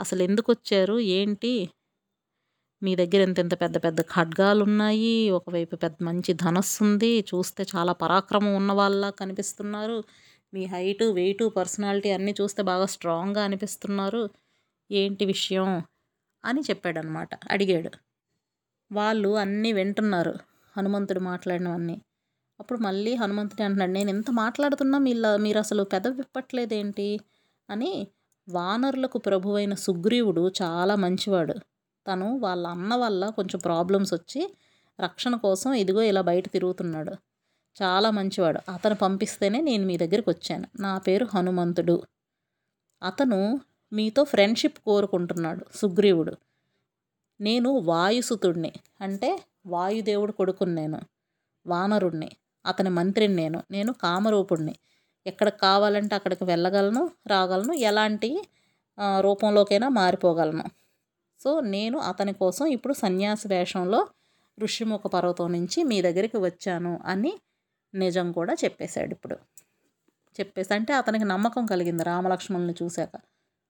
అసలు 0.00 0.22
ఎందుకు 0.22 0.52
వచ్చారు 0.52 0.98
ఏంటి? 0.98 1.52
మీ 2.82 2.96
దగ్గర 2.96 3.20
ఇంత 3.20 3.38
ఇంత 3.38 3.60
పెద్ద 3.60 3.76
పెద్ద 3.76 4.00
ఖడ్గాలు 4.00 4.62
ఉన్నాయి 4.64 5.30
ఒకవైపు 5.30 5.76
పెద్ద 5.76 6.04
మంచి 6.04 6.32
ధనస్సు 6.32 6.84
ఉంది 6.84 7.20
చూస్తే 7.20 7.66
చాలా 7.76 7.92
పరాక్రమం 7.92 8.56
ఉన్న 8.56 8.72
వాళ్ళ 8.72 9.10
కనిపిస్తున్నారు. 9.10 10.04
మీ 10.54 10.64
హైటు 10.64 11.04
వెయిటు 11.04 11.48
పర్సనాలిటీ 11.48 12.10
అన్నీ 12.10 12.34
చూస్తే 12.40 12.62
బాగా 12.62 12.86
స్ట్రాంగ్గా 12.86 13.44
అనిపిస్తున్నారు. 13.44 14.30
ఏంటి 14.90 15.24
విషయం? 15.24 15.82
అని 16.44 16.60
చెప్పాడనమాట. 16.60 17.28
అడిగాడు. 17.50 17.90
వాళ్ళు 18.92 19.28
అన్నీ 19.36 19.72
వింటున్నారు. 19.72 20.34
హనుమంతుడు 20.76 21.20
మాట్లాడినవన్నీ. 21.20 22.00
అప్పుడు 22.60 22.78
మళ్ళీ 22.78 23.14
హనుమంతుడు 23.14 23.62
అంటున్నాడు 23.62 23.90
నేను 23.90 24.08
ఎంత 24.08 24.30
మాట్లాడుతున్నా 24.30 24.98
మీరు 24.98 25.36
మీరు 25.36 25.58
అసలు 25.58 25.82
పెద 25.82 26.06
విప్పట్లేదేంటి 26.06 27.20
అని 27.70 28.06
వానరులకు 28.48 29.18
ప్రభువైన 29.18 29.74
సుగ్రీవుడు 29.74 30.52
చాలా 30.62 30.94
మంచివాడు. 30.94 31.54
తను 32.06 32.38
వాళ్ళ 32.38 32.66
అన్న 32.66 32.94
వల్ల 32.94 33.28
కొంచెం 33.28 33.58
ప్రాబ్లమ్స్ 33.58 34.14
వచ్చి 34.14 34.54
రక్షణ 35.00 35.36
కోసం 35.36 35.72
ఇదిగో 35.72 36.02
ఇలా 36.02 36.20
బయట 36.20 36.48
తిరుగుతున్నాడు. 36.48 37.12
చాలా 37.82 38.10
మంచివాడు. 38.10 38.72
అతను 38.72 38.94
పంపిస్తేనే 38.94 39.60
నేను 39.60 39.86
మీ 39.86 39.96
దగ్గరికి 39.96 40.30
వచ్చాను. 40.30 40.68
నా 40.80 40.98
పేరు 40.98 41.26
హనుమంతుడు. 41.34 42.02
అతను 43.02 43.60
మీతో 43.92 44.24
ఫ్రెండ్షిప్ 44.24 44.78
కోరుకుంటున్నాడు. 44.78 45.66
సుగ్రీవుడు. 45.74 46.36
నేను 47.40 47.70
వాయుసుతుడిని. 47.78 48.72
అంటే 49.00 49.42
వాయుదేవుడు 49.66 50.32
కొడుకుని 50.32 50.74
నేను. 50.74 51.00
వానరుణ్ణి. 51.66 52.30
అతని 52.66 52.90
మంత్రిని 52.90 53.34
నేను. 53.34 53.62
నేను 53.70 53.92
కామరూపుణ్ణి. 53.92 54.74
ఎక్కడికి 55.26 55.58
కావాలంటే 55.58 56.14
అక్కడికి 56.14 56.44
వెళ్ళగలను 56.44 57.10
రాగలను 57.26 57.72
ఎలాంటి 57.72 58.48
రూపంలోకైనా 59.20 59.88
మారిపోగలను. 59.88 60.64
సో 61.44 61.60
నేను 61.60 61.98
అతని 61.98 62.32
కోసం 62.32 62.66
ఇప్పుడు 62.66 62.92
సన్యాసి 62.92 63.48
వేషంలో 63.48 64.08
ఋషిముఖ 64.60 65.00
పర్వతం 65.00 65.52
నుంచి 65.52 65.82
మీ 65.82 66.02
దగ్గరికి 66.02 66.36
వచ్చాను 66.36 67.00
అని 67.04 67.40
నిజం 67.94 68.32
కూడా 68.32 68.54
చెప్పేశాడు 68.64 69.10
ఇప్పుడు. 69.10 69.34
చెప్పేసి 70.40 70.74
అంటే 70.74 70.92
అతనికి 70.92 71.24
నమ్మకం 71.24 71.66
కలిగింది 71.66 72.02
రామలక్ష్మణుని 72.02 72.74
చూశాక. 72.82 73.10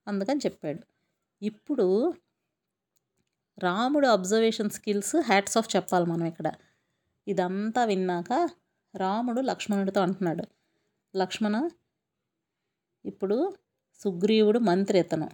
అందుకని 0.08 0.40
చెప్పాడు. 0.40 0.80
ఇప్పుడు 1.42 2.14
రాముడు 3.58 4.06
అబ్జర్వేషన్ 4.06 4.70
స్కిల్స్ 4.70 5.16
హ్యాట్స్ 5.16 5.58
ఆఫ్ 5.58 5.76
చెప్పాలి 5.76 6.06
మనం 6.06 6.26
ఇక్కడ. 6.26 6.52
ఇదంతా 7.28 7.84
విన్నాక 7.84 8.48
రాముడు 8.96 9.40
లక్ష్మణుడితో 9.40 10.00
అంటున్నాడు. 10.00 10.44
లక్ష్మణ 11.16 11.68
ఇప్పుడు 13.04 13.56
సుగ్రీవుడు 14.04 14.58
మంత్రి 14.58 14.98
ఇతను 14.98 15.28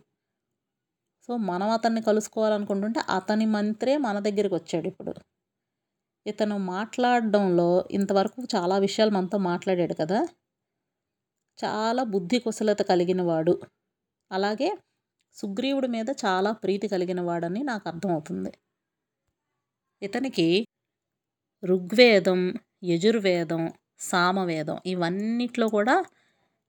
సో 1.28 1.36
మనం 1.44 1.68
అతన్ని 1.68 2.02
కలుసుకోవాలనుకుంటుంటే 2.02 3.00
అతని 3.10 3.46
మంత్రే 3.46 3.96
మన 3.98 4.18
దగ్గరికి 4.18 4.54
వచ్చాడు 4.54 4.86
ఇప్పుడు. 4.86 5.12
ఇతను 6.26 6.56
మాట్లాడడంలో 6.66 7.68
ఇంతవరకు 7.90 8.40
చాలా 8.54 8.78
విషయాలు 8.78 9.10
మనతో 9.10 9.38
మాట్లాడాడు 9.46 9.94
కదా. 9.94 10.20
చాలా 11.58 12.02
బుద్ధి 12.04 12.38
కుశలత 12.38 12.82
కలిగిన 12.82 13.22
వాడు. 13.22 13.54
అలాగే 14.30 14.70
సుగ్రీవుడి 15.36 15.88
మీద 15.88 16.08
చాలా 16.24 16.52
ప్రీతి 16.52 16.88
కలిగిన 16.88 17.20
వాడని 17.20 17.62
నాకు 17.62 17.88
అర్థమవుతుంది. 17.88 18.52
ఇతనికి 20.02 20.46
ఋగ్వేదం 21.62 22.40
యజుర్వేదం 22.84 23.62
సామవేదం 24.00 24.76
ఇవన్నిట్లో 24.86 25.68
కూడా 25.68 25.96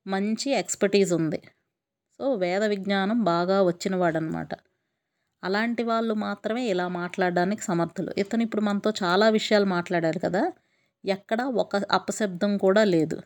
మంచి 0.05 0.49
ఎక్స్పర్టీస్ 0.53 1.13
ఉంది. 1.13 1.39
సో 2.19 2.35
వేద 2.35 2.63
విజ్ఞానం 2.63 3.23
బాగా 3.23 3.57
వచ్చినవాడనమాట 3.63 4.51
అలాంటి 5.43 5.83
వాళ్ళు 5.83 6.13
మాత్రమే 6.23 6.63
ఇలా 6.67 6.87
మాట్లాడడానికి 6.95 7.63
సమర్థులు. 7.63 8.11
ఇతను 8.17 8.43
ఇప్పుడు 8.43 8.61
మనతో 8.61 8.91
చాలా 9.03 9.27
విషయాలు 9.29 9.65
మాట్లాడారు 9.67 10.19
కదా. 10.19 10.43
ఎక్కడ 11.03 11.41
ఒక 11.63 11.81
అపశబ్దం 11.91 12.51
కూడా 12.57 12.83
లేదు. 12.85 13.17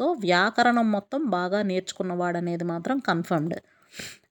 సో 0.00 0.04
వ్యాకరణం 0.20 0.88
మొత్తం 0.92 1.22
బాగా 1.30 1.60
నేర్చుకున్నవాడు 1.62 2.38
అనేది 2.38 2.64
మాత్రం 2.64 2.98
కన్ఫర్మ్డ్. 3.00 3.58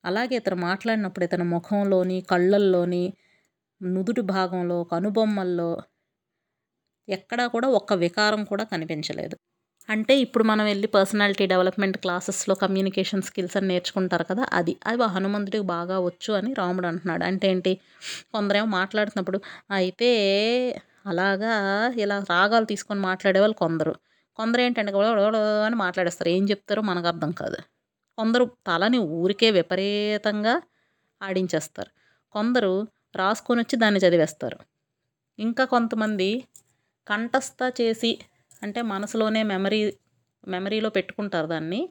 అలాగే 0.05 0.35
ఇతను 0.35 0.59
మాట్లాడినప్పుడు 0.69 1.25
ఇతని 1.25 1.47
ముఖంలోని 1.55 2.19
కళ్ళల్లోని 2.31 3.03
నుదుటి 3.81 4.23
భాగంలో 4.35 4.79
కనుబొమ్మల్లో 4.93 5.71
ఎక్కడా 7.07 7.45
కూడా 7.47 7.67
ఒక్క 7.71 7.93
వికారం 8.01 8.41
కూడా 8.43 8.63
కనిపించలేదు. 8.63 9.35
అంటే 9.89 10.19
ఇప్పుడు 10.19 10.43
మనం 10.43 10.65
వెళ్ళి 10.65 10.87
పర్సనాలిటీ 10.87 11.45
డెవలప్మెంట్ 11.45 11.97
క్లాసెస్లో 11.97 12.55
కమ్యూనికేషన్ 12.55 13.21
స్కిల్స్ 13.21 13.57
అని 13.57 13.67
నేర్చుకుంటారు 13.67 14.23
కదా 14.23 14.47
అది 14.53 14.77
అవి 14.87 15.03
హనుమంతుడికి 15.03 15.63
బాగా 15.63 15.99
వచ్చు 15.99 16.33
అని 16.33 16.53
రాముడు 16.53 16.87
అంటున్నాడు. 16.87 17.23
అంటే 17.23 17.47
ఏంటి? 17.47 17.79
కొందరేమో 18.33 18.67
మాట్లాడుతున్నప్పుడు 18.67 19.39
అయితే 19.71 20.09
అలాగా 21.05 21.53
ఇలా 21.95 22.25
రాగాలు 22.29 22.65
తీసుకొని 22.65 22.99
మాట్లాడే 22.99 23.39
వాళ్ళు 23.39 23.55
కొందరు. 23.55 23.95
కొందరు 24.35 24.61
ఏంటంటే 24.61 24.93
అని 25.65 25.75
మాట్లాడేస్తారు. 25.75 26.29
ఏం 26.29 26.49
చెప్తారో 26.49 26.81
మనకు 26.81 27.07
అర్థం 27.07 27.31
కాదు. 27.31 27.57
కొందరు 28.17 28.45
తలని 28.67 28.97
ఊరికే 28.97 29.51
విపరీతంగా 29.51 30.61
ఆడించేస్తారు. 31.21 31.91
కొందరు 32.31 32.87
రాసుకొని 33.15 33.61
వచ్చి 33.61 33.75
దాన్ని 33.79 33.99
చదివేస్తారు. 33.99 34.57
ఇంకా 35.39 35.65
కొంతమంది 35.65 36.43
కంఠస్థ 37.07 37.73
చేసి 37.81 38.19
అంటే 38.63 38.79
మనసులోనే 38.93 39.41
మెమరీ 39.43 39.79
మెమరీలో 40.47 40.89
పెట్టుకుంటారు 40.89 41.47
దాన్ని. 41.47 41.81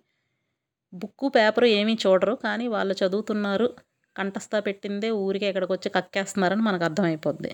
బుక్కు 0.92 1.26
పేపరు 1.28 1.66
ఏమీ 1.78 1.94
చూడరు 2.04 2.34
కానీ 2.44 2.64
వాళ్ళు 2.68 2.94
చదువుతున్నారు 3.02 3.68
కంఠస్థ 4.16 4.54
పెట్టిందే 4.66 5.10
ఊరికే 5.24 5.46
ఇక్కడికి 5.48 5.72
వచ్చి 5.72 5.88
కక్కేస్తున్నారని 5.90 6.62
మనకు 6.62 6.84
అర్థమైపోద్ది. 6.84 7.52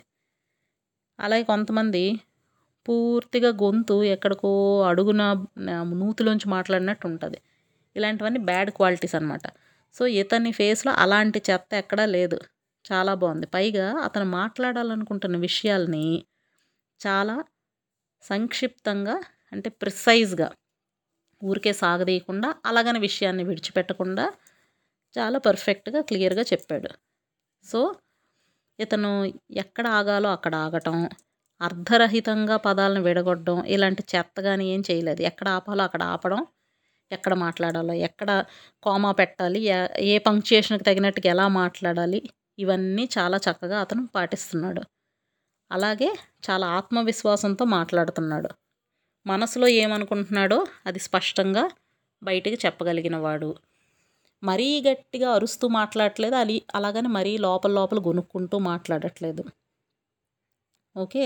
అలాగే 1.18 1.44
కొంతమంది 1.44 2.02
పూర్తిగా 2.88 3.50
గొంతు 3.62 3.96
ఎక్కడికో 4.14 4.50
అడుగున 4.82 5.22
నూతిలోంచి 6.00 6.46
మాట్లాడినట్టు 6.48 7.06
ఉంటుంది. 7.06 7.38
ఇలాంటివన్నీ 7.96 8.40
బ్యాడ్ 8.40 8.70
క్వాలిటీస్ 8.70 9.14
అనమాట 9.14 9.46
సో 9.94 10.02
ఇతని 10.20 10.50
ఫేస్లో 10.52 10.92
అలాంటి 11.04 11.38
చెత్త 11.50 11.70
ఎక్కడా 11.74 12.04
లేదు. 12.16 12.38
చాలా 12.84 13.12
బాగుంది. 13.14 13.46
పైగా 13.46 13.86
అతను 14.06 14.26
మాట్లాడాలనుకుంటున్న 14.40 15.36
విషయాల్ని 15.46 16.06
చాలా 17.00 17.34
సంక్షిప్తంగా 18.22 19.22
అంటే 19.52 19.70
ప్రిసైజ్గా 19.70 20.52
ఊరికే 21.44 21.72
సాగదీయకుండా 21.72 22.54
అలాగని 22.66 22.98
విషయాన్ని 22.98 23.44
విడిచిపెట్టకుండా 23.44 24.32
చాలా 25.18 25.38
పర్ఫెక్ట్గా 25.38 26.00
క్లియర్గా 26.00 26.42
చెప్పాడు. 26.42 26.88
సో 27.64 27.94
ఇతను 28.80 29.32
ఎక్కడ 29.50 29.86
ఆగాలో 29.86 30.32
అక్కడ 30.32 30.54
ఆగటం 30.54 31.08
అర్ధరహితంగా 31.62 32.56
పదాలను 32.56 33.02
విడగొట్టడం 33.02 33.64
ఇలాంటి 33.64 34.04
చెత్త 34.16 34.40
కానీ 34.40 34.74
ఏం 34.74 34.82
చేయలేదు. 34.90 35.22
ఎక్కడ 35.22 35.48
ఆపాలో 35.48 35.84
అక్కడ 35.84 36.02
ఆపడం 36.02 36.46
ఎక్కడ 37.12 37.34
మాట్లాడాలో 37.34 37.94
ఎక్కడ 37.94 38.44
కోమా 38.82 39.12
పెట్టాలి 39.12 39.60
ఏ- 39.60 39.88
ఏ 40.00 40.18
పంక్చుయేషన్కి 40.18 40.84
తగినట్టుగా 40.84 41.30
ఎలా 41.30 41.48
మాట్లాడాలి 41.48 42.22
ఇవన్నీ 42.58 43.08
చాలా 43.18 43.36
చక్కగా 43.36 43.80
అతను 43.80 44.06
పాటిస్తున్నాడు. 44.06 44.82
అలాగే 45.70 46.08
చాలా 46.46 46.66
ఆత్మవిశ్వాసంతో 46.70 47.64
మాట్లాడుతున్నాడు. 47.72 48.50
మనసులో 49.26 49.68
ఏమనుకుంటున్నాడో 49.78 50.58
అది 50.86 50.98
స్పష్టంగా 50.98 51.64
బయటికి 52.22 52.66
చెప్పగలిగిన 52.66 53.16
వాడు 53.18 53.50
మరీ 54.42 54.82
గట్టిగా 54.82 55.28
అరుస్తూ 55.32 55.68
మాట్లాడట్లేదు. 55.70 56.36
అది 56.36 56.62
అలాగని 56.74 57.08
మరీ 57.10 57.38
లోపల 57.38 57.72
లోపల 57.72 57.98
గొనుక్కుంటూ 58.00 58.58
మాట్లాడట్లేదు. 58.70 59.44
ఓకే? 60.96 61.24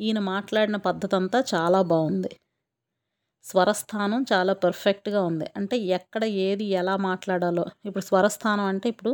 ఈయన 0.00 0.18
మాట్లాడిన 0.26 0.76
పద్ధతి 0.86 1.16
అంతా 1.16 1.44
చాలా 1.54 1.82
బాగుంది. 1.82 2.32
స్వరస్థానం 3.44 4.24
చాలా 4.32 4.52
పర్ఫెక్ట్గా 4.54 5.22
ఉంది. 5.22 5.46
అంటే 5.56 5.76
ఎక్కడ 5.90 6.24
ఏది 6.44 6.64
ఎలా 6.80 6.96
మాట్లాడాలో. 7.02 7.64
ఇప్పుడు 7.84 8.04
స్వరస్థానం 8.04 8.64
అంటే 8.64 8.88
ఇప్పుడు 8.88 9.12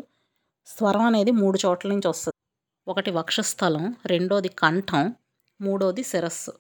స్వరం 0.68 1.04
అనేది 1.04 1.32
మూడు 1.40 1.58
చోట్ల 1.66 1.88
నుంచి 1.88 2.08
వస్తుంది. 2.08 2.37
ఒకటి 2.88 3.10
వక్షస్థలం 3.10 3.84
రెండోది 4.06 4.48
కంఠం 4.58 5.04
మూడోది 5.60 6.02
శిరస్సు. 6.04 6.52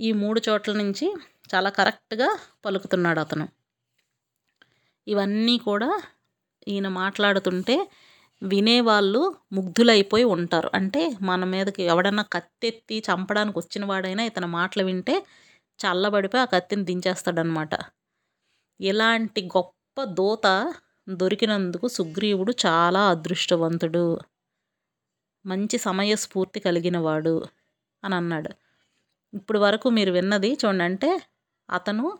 ఈ 0.00 0.12
మూడు 0.12 0.40
చోట్ల 0.48 0.72
నుంచి 0.72 1.06
చాలా 1.54 1.70
కరెక్ట్గా 1.70 2.28
పలుకుతున్నాడు 2.64 3.20
అతను. 3.20 3.46
ఇవన్నీ 5.06 5.58
కూడా 5.58 5.88
ఈయన 6.68 6.88
మాట్లాడుతుంటే 6.88 7.76
వినేవాళ్ళు 8.42 9.20
ముగ్ధులైపోయి 9.52 10.24
ఉంటారు. 10.24 10.70
అంటే 10.74 11.02
మన 11.22 11.44
మీదకి 11.44 11.82
ఎవడన్నా 11.82 12.24
కత్తెత్తి 12.32 12.98
చంపడానికి 13.08 13.58
వచ్చిన 13.58 13.84
వాడైనా 13.84 14.24
ఇతని 14.24 14.46
మాటలు 14.50 14.84
వింటే 14.84 15.16
చల్లబడిపోయి 15.80 16.42
ఆ 16.42 16.44
కత్తిని 16.44 16.84
దించేస్తాడనమాట 16.84 17.74
ఇలాంటి 18.80 19.42
గొప్ప 19.46 20.04
దూత 20.12 20.46
దొరికినందుకు 21.08 21.88
సుగ్రీవుడు 21.88 22.52
చాలా 22.66 23.08
అదృష్టవంతుడు. 23.08 24.06
మంచి 25.46 25.78
సమయస్ఫూర్తి 25.78 26.30
స్ఫూర్తి 26.30 26.60
కలిగినవాడు 26.60 27.44
అని 28.04 28.14
అన్నాడు. 28.14 28.50
ఇప్పుడు 29.34 29.58
వరకు 29.58 29.88
మీరు 29.88 30.12
విన్నది 30.12 30.52
చూడండి. 30.64 30.84
అంటే 30.84 31.22
అతను 31.70 32.18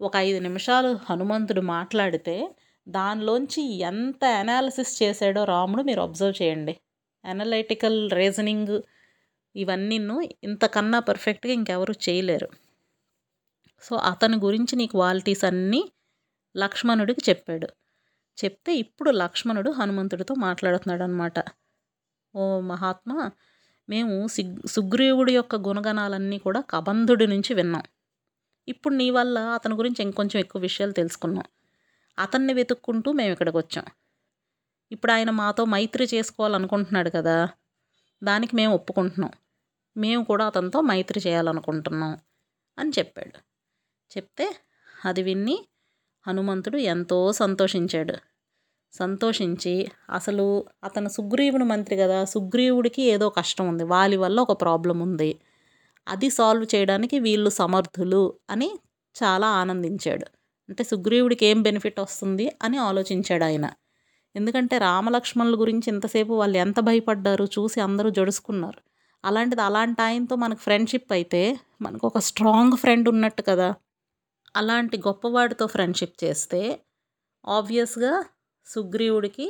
ఒక 0.00 0.16
ఐదు 0.16 0.38
నిమిషాలు 0.38 0.98
హనుమంతుడు 1.10 1.60
మాట్లాడితే 1.60 2.54
దానిలోంచి 2.88 3.62
ఎంత 3.78 4.24
అనాలిసిస్ 4.24 5.02
చేశాడో 5.02 5.44
రాముడు 5.44 5.82
మీరు 5.82 6.00
అబ్జర్వ్ 6.00 6.42
చేయండి. 6.42 6.76
అనలైటికల్ 7.24 8.10
రీజనింగ్ 8.10 8.82
ఇవన్నీ 9.56 9.96
ఇంతకన్నా 10.44 10.98
పర్ఫెక్ట్గా 10.98 11.52
ఇంకెవరు 11.52 11.94
చేయలేరు. 12.08 12.48
సో 13.82 13.96
అతని 13.96 14.36
గురించి 14.36 14.76
నీ 14.76 14.86
క్వాలిటీస్ 14.86 15.44
అన్నీ 15.44 15.92
లక్ష్మణుడికి 16.56 17.30
చెప్పాడు. 17.30 17.68
చెప్తే 18.44 18.74
ఇప్పుడు 18.76 19.10
లక్ష్మణుడు 19.10 19.70
హనుమంతుడితో 19.70 20.34
మాట్లాడుతున్నాడు 20.34 21.02
అనమాట 21.02 21.38
ఓ 22.36 22.60
మహాత్మా 22.60 23.18
మేము 23.88 24.26
సిగ్ 24.26 24.68
సుగ్రీవుడి 24.68 25.32
యొక్క 25.34 25.56
గుణగణాలన్నీ 25.56 26.38
కూడా 26.38 26.60
కబంధుడి 26.60 27.26
నుంచి 27.26 27.54
విన్నాం. 27.54 27.84
ఇప్పుడు 28.68 28.94
నీ 28.94 29.10
వల్ల 29.10 29.38
అతని 29.38 29.74
గురించి 29.74 30.02
ఇంకొంచెం 30.02 30.40
ఎక్కువ 30.40 30.62
విషయాలు 30.62 30.92
తెలుసుకున్నాం. 30.92 31.46
అతన్ని 32.18 32.52
వెతుక్కుంటూ 32.54 33.12
మేము 33.12 33.32
ఇక్కడికి 33.32 33.56
వచ్చాం. 33.56 33.86
ఇప్పుడు 34.90 35.12
ఆయన 35.12 35.30
మాతో 35.30 35.64
మైత్రి 35.64 36.08
చేసుకోవాలనుకుంటున్నాడు 36.14 37.10
కదా 37.10 37.36
దానికి 38.22 38.56
మేము 38.56 38.74
ఒప్పుకుంటున్నాం. 38.74 39.32
మేము 39.96 40.24
కూడా 40.24 40.46
అతనితో 40.46 40.80
మైత్రి 40.80 41.20
చేయాలనుకుంటున్నాం 41.26 42.14
అని 42.78 42.90
చెప్పాడు. 42.98 43.38
చెప్తే 44.10 44.46
అది 45.04 45.22
విన్ని 45.22 45.56
హనుమంతుడు 46.26 46.76
ఎంతో 46.76 47.32
సంతోషించాడు. 47.32 48.14
సంతోషించి 48.92 49.88
అసలు 50.10 50.66
అతను 50.84 51.08
సుగ్రీవుని 51.08 51.64
మంత్రి 51.64 51.96
కదా 51.96 52.24
సుగ్రీవుడికి 52.24 53.02
ఏదో 53.02 53.28
కష్టం 53.28 53.68
ఉంది 53.68 53.84
వాలి 53.84 54.16
వల్ల 54.16 54.40
ఒక 54.40 54.60
ప్రాబ్లం 54.60 55.00
ఉంది. 55.00 55.40
అది 56.08 56.30
సాల్వ్ 56.30 56.66
చేయడానికి 56.74 57.18
వీళ్ళు 57.18 57.50
సమర్థులు 57.50 58.34
అని 58.50 58.78
చాలా 59.16 59.46
ఆనందించాడు. 59.46 60.26
అంటే 60.68 60.84
సుగ్రీవుడికి 60.84 61.46
ఏం 61.46 61.62
బెనిఫిట్ 61.62 62.00
వస్తుంది 62.00 62.52
అని 62.62 62.78
ఆలోచించాడు 62.78 63.44
ఆయన. 63.44 63.70
ఎందుకంటే 64.36 64.78
రామలక్ష్మణుల 64.78 65.60
గురించి 65.60 65.92
ఇంతసేపు 65.94 66.32
వాళ్ళు 66.32 66.58
ఎంత 66.58 66.80
భయపడ్డారు 66.80 67.44
చూసి 67.44 67.80
అందరూ 67.80 68.10
జడుసుకున్నారు. 68.10 68.80
అలాంటిది 69.24 69.62
అలాంటి 69.62 70.02
ఆయనతో 70.02 70.36
మనకు 70.36 70.60
ఫ్రెండ్షిప్ 70.60 71.12
అయితే 71.12 71.58
మనకు 71.82 72.06
ఒక 72.06 72.18
స్ట్రాంగ్ 72.18 72.76
ఫ్రెండ్ 72.76 73.08
ఉన్నట్టు 73.08 73.42
కదా. 73.42 73.74
అలాంటి 74.56 74.98
గొప్పవాడితో 74.98 75.66
ఫ్రెండ్షిప్ 75.66 76.24
చేస్తే 76.24 76.80
ఆబ్వియస్గా 77.48 78.24
సుగ్రీవుడికి 78.66 79.46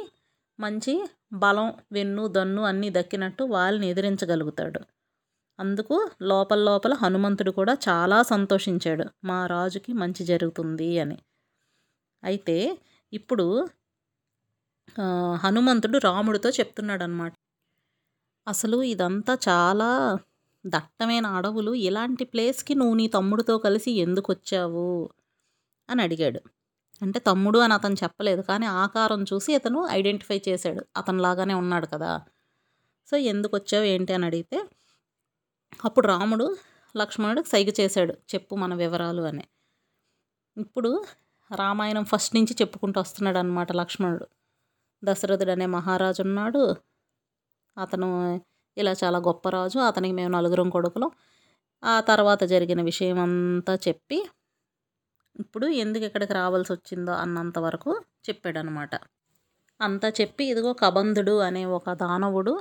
మంచి 0.59 0.93
బలం 1.35 1.69
వెన్ను 1.93 2.25
దన్ను 2.29 2.63
అన్నీ 2.63 2.89
దక్కినట్టు 2.91 3.43
వాళ్ళని 3.55 3.87
ఎదిరించగలుగుతాడు. 3.91 4.81
అందుకు 5.59 5.97
లోపల 6.23 6.61
లోపల 6.61 6.95
హనుమంతుడు 6.95 7.53
కూడా 7.53 7.75
చాలా 7.89 8.19
సంతోషించాడు. 8.25 9.07
మా 9.25 9.41
రాజుకి 9.47 9.93
మంచి 9.95 10.25
జరుగుతుంది 10.25 10.91
అని. 10.99 11.19
అయితే 12.23 12.57
ఇప్పుడు 13.13 13.47
హనుమంతుడు 15.43 15.99
రాముడితో 15.99 16.49
చెప్తున్నాడు 16.51 17.03
అనమాట 17.03 17.33
అసలు 18.47 18.79
ఇదంతా 18.85 19.33
చాలా 19.49 19.89
దట్టమైన 20.65 21.27
అడవులు. 21.39 21.73
ఇలాంటి 21.87 22.25
ప్లేస్కి 22.25 22.75
నువ్వు 22.75 22.95
నీ 22.95 23.07
తమ్ముడితో 23.09 23.55
కలిసి 23.59 23.91
ఎందుకు 24.05 24.29
వచ్చావు 24.33 24.89
అని 25.89 26.03
అడిగాడు. 26.03 26.41
అంటే 27.03 27.19
తమ్ముడు 27.19 27.59
అని 27.59 27.75
అతను 27.75 27.95
చెప్పలేదు. 27.95 28.43
కానీ 28.43 28.67
ఆకారం 28.67 29.23
చూసి 29.23 29.55
అతను 29.55 29.89
ఐడెంటిఫై 29.91 30.43
చేశాడు. 30.49 30.87
అతనిలాగానే 30.97 31.55
ఉన్నాడు 31.55 31.87
కదా. 31.87 32.23
సో 33.11 33.17
ఎందుకు 33.17 33.57
వచ్చావు? 33.57 33.85
ఏంటి? 33.85 34.13
అని 34.13 34.27
అడిగితే 34.27 34.65
అప్పుడు 35.85 36.07
రాముడు 36.07 36.57
లక్ష్మణుడికి 36.97 37.49
సైగ 37.49 37.73
చేశాడు. 37.81 38.13
చెప్పు 38.13 38.55
మన 38.55 38.75
వివరాలు 38.75 39.23
అని. 39.23 39.45
ఇప్పుడు 40.57 41.05
రామాయణం 41.55 42.05
ఫస్ట్ 42.05 42.35
నుంచి 42.35 42.55
చెప్పుకుంటూ 42.55 43.01
వస్తున్నాడు 43.01 43.39
అనమాట 43.39 43.73
లక్ష్మణుడు. 43.73 44.27
దశరథుడు 45.05 45.51
అనే 45.51 45.67
మహారాజు 45.67 46.23
ఉన్నాడు. 46.23 46.77
అతను 47.81 48.41
ఇలా 48.77 48.95
చాలా 49.05 49.19
గొప్ప 49.19 49.49
రాజు. 49.49 49.79
అతనికి 49.79 50.15
మేము 50.15 50.37
నలుగురం 50.37 50.71
కొడుకులం. 50.71 51.11
ఆ 51.85 52.01
తర్వాత 52.01 52.45
జరిగిన 52.45 52.83
విషయం 52.83 53.19
అంతా 53.19 53.75
చెప్పి 53.75 54.29
ఇప్పుడు 55.37 55.67
ఎందుకు 55.77 56.05
ఇక్కడికి 56.05 56.33
రావాల్సి 56.33 56.71
వచ్చిందో 56.73 57.13
అన్నంత 57.15 57.59
వరకు 57.59 57.91
చెప్పాడనమాట. 58.29 58.93
అంతా 59.81 60.09
చెప్పి 60.21 60.45
ఇదిగో 60.45 60.73
కబంధుడు 60.75 61.35
అనే 61.41 61.63
ఒక 61.79 61.93
దానవుడు 62.03 62.55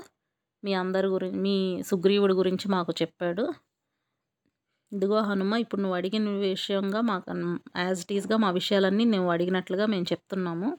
మీ 0.63 0.74
అందరి 0.75 1.08
గురించి 1.08 1.39
మీ 1.39 1.55
సుగ్రీవుడి 1.84 2.34
గురించి 2.34 2.67
మాకు 2.70 2.91
చెప్పాడు. 3.01 3.46
ఇదిగో 4.91 5.20
హనుమ 5.22 5.53
ఇప్పుడు 5.55 5.82
నువ్వు 5.82 5.98
అడిగిన 5.98 6.29
విషయంగా 6.44 7.00
మాకు 7.01 7.25
యాజ్ 7.77 8.01
ఇట్ 8.01 8.13
ఈస్గా 8.13 8.38
మా 8.38 8.50
విషయాలన్నీ 8.51 9.05
నువ్వు 9.05 9.32
అడిగినట్లుగా 9.32 9.86
మేము 9.86 10.08
చెప్తున్నాము. 10.12 10.70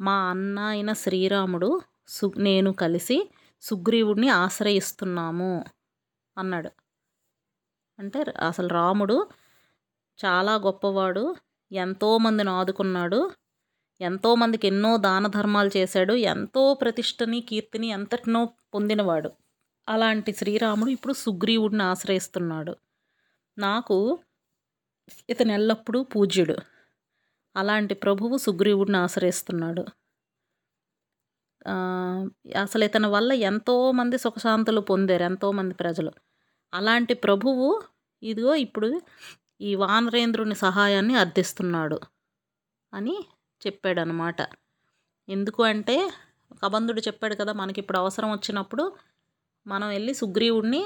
మా 0.00 0.16
అన్న 0.30 0.58
అయిన 0.72 0.90
శ్రీరాముడు 0.94 1.70
సు 2.08 2.26
నేను 2.38 2.70
కలిసి 2.74 3.18
సుగ్రీవుడిని 3.62 4.28
ఆశ్రయిస్తున్నాము 4.38 5.52
అన్నాడు. 6.36 6.70
అంటే 7.98 8.20
అసలు 8.48 8.68
రాముడు 8.72 9.16
చాలా 10.18 10.54
గొప్పవాడు. 10.54 11.24
ఎంతోమందిని 11.72 12.50
ఆదుకున్నాడు. 12.50 13.20
ఎంతోమందికి 14.00 14.66
ఎన్నో 14.66 14.96
దాన 14.96 15.26
ధర్మాలు 15.26 15.70
చేశాడు. 15.76 16.14
ఎంతో 16.14 16.74
ప్రతిష్టని 16.74 17.40
కీర్తిని 17.40 17.86
ఎంతటినో 17.86 18.42
పొందినవాడు. 18.74 19.30
అలాంటి 19.88 20.32
శ్రీరాముడు 20.32 20.90
ఇప్పుడు 20.90 21.12
సుగ్రీవుడిని 21.12 21.82
ఆశ్రయిస్తున్నాడు. 21.82 22.76
నాకు 23.58 24.18
ఇతను 25.30 25.52
ఎల్లప్పుడూ 25.52 26.04
పూజ్యుడు. 26.04 26.56
అలాంటి 27.56 27.94
ప్రభువు 27.94 28.36
సుగ్రీవుడిని 28.36 28.96
ఆశ్రయిస్తున్నాడు. 28.96 29.84
అసలు 32.62 32.84
ఇతని 32.84 33.06
వల్ల 33.06 33.32
ఎంతోమంది 33.32 34.18
సుఖశాంతులు 34.18 34.80
పొందారు 34.80 35.22
ఎంతోమంది 35.22 35.74
ప్రజలు. 35.74 36.12
అలాంటి 36.74 37.14
ప్రభువు 37.14 37.82
ఇదిగో 38.22 38.54
ఇప్పుడు 38.54 38.88
ఈ 39.62 39.70
వానరేంద్రుని 39.74 40.54
సహాయాన్ని 40.54 41.14
అర్థిస్తున్నాడు 41.14 41.98
అని 42.92 43.14
చెప్పాడనమాట. 43.62 44.40
ఎందుకు 45.28 45.60
అంటే 45.62 45.96
కబంధుడు 46.62 47.00
చెప్పాడు 47.00 47.34
కదా 47.34 47.52
మనకి 47.52 47.80
ఇప్పుడు 47.80 47.98
అవసరం 47.98 48.30
వచ్చినప్పుడు 48.32 48.84
మనం 49.66 49.88
వెళ్ళి 49.88 50.14
సుగ్రీవుడిని 50.14 50.82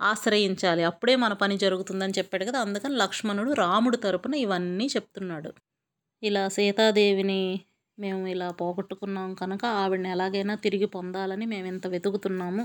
ఆశ్రయించాలి. 0.00 0.82
అప్పుడే 0.82 1.14
మన 1.16 1.32
పని 1.32 1.56
జరుగుతుందని 1.58 2.14
చెప్పాడు 2.18 2.44
కదా 2.44 2.58
అందుకని 2.60 2.94
లక్ష్మణుడు 2.96 3.52
రాముడు 3.52 3.96
తరపున 3.96 4.34
ఇవన్నీ 4.34 4.86
చెప్తున్నాడు. 4.86 5.50
ఇలా 6.22 6.44
సీతాదేవిని 6.48 7.42
మేము 7.98 8.26
ఇలా 8.26 8.48
పోగొట్టుకున్నాం 8.50 9.30
కనుక 9.34 9.64
ఆవిడని 9.82 10.10
ఎలాగైనా 10.10 10.54
తిరిగి 10.54 10.86
పొందాలని 10.86 11.46
మేము 11.46 11.66
ఇంత 11.66 11.86
వెతుకుతున్నాము 11.86 12.64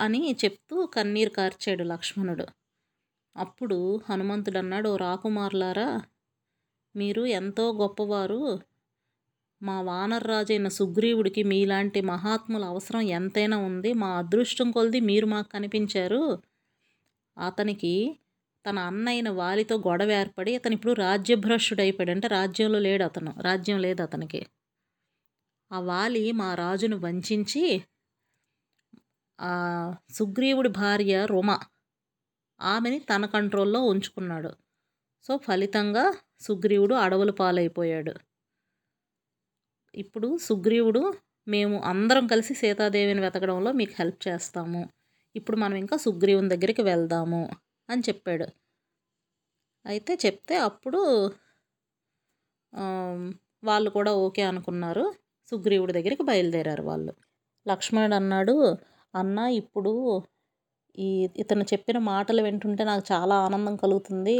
అని 0.00 0.36
చెప్తూ 0.44 0.86
కన్నీరు 0.86 1.30
కార్చాడు 1.30 1.84
లక్ష్మణుడు. 1.84 2.46
అప్పుడు 3.36 3.76
హనుమంతుడు 4.10 4.58
అన్నాడు 4.58 4.96
రాకుమారులారా 4.96 5.86
మీరు 6.94 7.22
ఎంతో 7.32 7.72
గొప్పవారు. 7.72 8.40
మా 9.60 9.80
వానర్రాజైన 9.80 10.68
సుగ్రీవుడికి 10.68 11.42
మీలాంటి 11.42 12.00
మహాత్ముల 12.02 12.64
అవసరం 12.64 13.00
ఎంతైనా 13.18 13.56
ఉంది. 13.60 13.92
మా 13.94 14.10
అదృష్టం 14.18 14.70
కొలిది 14.70 15.00
మీరు 15.00 15.26
మాకు 15.26 15.48
కనిపించారు. 15.48 16.22
అతనికి 17.36 17.94
తన 18.64 18.78
అన్నయ్యన 18.80 19.28
వాలితో 19.30 19.76
గొడవ 19.78 20.10
ఏర్పడి 20.12 20.56
అతను 20.56 20.74
ఇప్పుడు 20.74 20.92
రాజ్యభ్రష్టుడు 21.00 21.80
అయిపోయాడు 21.80 22.10
అంటే 22.10 22.28
రాజ్యంలో 22.28 22.78
లేడు 22.78 23.04
అతను. 23.04 23.34
రాజ్యం 23.40 23.78
లేదు 23.78 24.02
అతనికి. 24.02 24.40
ఆ 25.70 25.80
వాలి 25.80 26.32
మా 26.32 26.54
రాజును 26.54 26.96
వంచి 26.98 27.36
సుగ్రీవుడి 30.10 30.68
భార్య 30.68 31.26
రుమ 31.26 31.50
ఆమెని 32.64 32.98
తన 33.10 33.24
కంట్రోల్లో 33.26 33.80
ఉంచుకున్నాడు. 33.92 34.50
సో 35.24 35.32
ఫలితంగా 35.38 36.04
సుగ్రీవుడు 36.40 36.94
అడవుల 37.04 37.30
పాలైపోయాడు. 37.40 38.14
ఇప్పుడు 39.94 40.28
సుగ్రీవుడు 40.38 41.02
మేము 41.46 41.76
అందరం 41.82 42.24
కలిసి 42.26 42.54
సీతాదేవిని 42.54 43.20
వెతకడంలో 43.20 43.70
మీకు 43.72 43.94
హెల్ప్ 43.98 44.20
చేస్తాము. 44.28 44.82
ఇప్పుడు 45.34 45.56
మనం 45.56 45.76
ఇంకా 45.76 45.96
సుగ్రీవుని 45.96 46.48
దగ్గరికి 46.48 46.82
వెళ్దాము 46.82 47.42
అని 47.88 48.02
చెప్పాడు. 48.08 48.46
అయితే 49.84 50.12
చెప్తే 50.24 50.56
అప్పుడు 50.68 51.00
వాళ్ళు 53.64 53.90
కూడా 53.90 54.12
ఓకే 54.24 54.42
అనుకున్నారు. 54.42 55.04
సుగ్రీవుడి 55.50 55.92
దగ్గరికి 55.92 56.22
బయలుదేరారు 56.22 56.82
వాళ్ళు. 56.82 57.12
లక్ష్మణుడు 57.66 58.14
అన్నాడు 58.14 58.54
అన్న 59.14 59.38
ఇప్పుడు 59.62 59.92
ఈ 60.98 61.08
ఇతను 61.36 61.64
చెప్పిన 61.72 61.98
మాటలు 61.98 62.42
వింటుంటే 62.42 62.84
నాకు 62.84 63.04
చాలా 63.12 63.34
ఆనందం 63.36 63.76
కలుగుతుంది. 63.76 64.36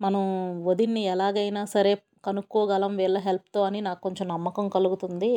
మనం 0.00 0.22
వదిన్ని 0.64 1.02
ఎలాగైనా 1.04 1.62
సరే 1.64 1.92
కనుక్కోగలం 2.24 2.92
వీళ్ళ 2.96 3.18
హెల్ప్తో 3.18 3.60
అని 3.62 3.80
నాకు 3.80 4.00
కొంచెం 4.02 4.26
నమ్మకం 4.28 4.66
కలుగుతుంది. 4.68 5.32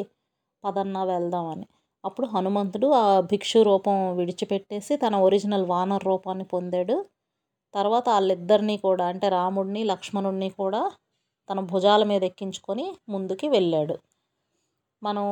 పదన్నా 0.64 1.04
వెళ్దామని 1.04 1.66
అప్పుడు 2.04 2.28
హనుమంతుడు 2.28 2.88
ఆ 3.02 3.06
భిక్షు 3.22 3.60
రూపం 3.62 3.96
విడిచిపెట్టేసి 4.18 4.98
తన 4.98 5.16
ఒరిజినల్ 5.28 5.66
వానర్ 5.66 6.06
రూపాన్ని 6.06 6.46
పొందాడు. 6.46 6.98
తర్వాత 7.74 8.06
వాళ్ళిద్దరినీ 8.10 8.78
కూడా 8.78 9.06
అంటే 9.06 9.30
రాముడిని 9.30 9.84
లక్ష్మణుడిని 9.84 10.50
కూడా 10.50 10.82
తన 11.50 11.60
భుజాల 11.72 12.04
మీద 12.04 12.24
ఎక్కించుకొని 12.24 12.86
ముందుకి 13.10 13.48
వెళ్ళాడు. 13.50 13.96
మనం 15.02 15.26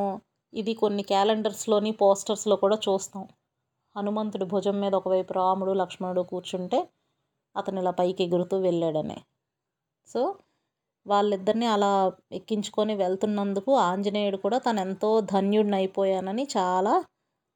ఇది 0.53 0.73
కొన్ని 0.73 1.03
క్యాలెండర్స్లోని 1.03 1.91
పోస్టర్స్లో 1.91 2.55
కూడా 2.55 2.77
చూస్తాం. 2.87 3.23
హనుమంతుడి 3.97 4.45
భుజం 4.45 4.75
మీద 4.79 4.93
ఒకవైపు 4.95 5.33
రాముడు 5.33 5.71
లక్ష్మణుడు 5.73 6.21
కూర్చుంటే 6.21 6.79
అతను 7.55 7.79
ఇలా 7.79 7.91
పైకి 7.91 8.21
ఎగురుతూ 8.23 8.55
వెళ్ళాడని 8.60 9.17
సో 10.07 10.21
వాళ్ళిద్దరిని 11.05 11.65
అలా 11.65 11.91
ఎక్కించుకొని 12.31 12.95
వెళ్తున్నందుకు 12.95 13.71
ఆంజనేయుడు 13.79 14.38
కూడా 14.38 14.57
తను 14.57 14.79
ఎంతో 14.79 15.10
ధన్యుడిని 15.21 15.75
అయిపోయానని 15.75 16.47
చాలా 16.57 16.93